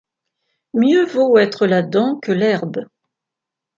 [0.73, 2.87] Mieux vaut être la dent que l’herbe.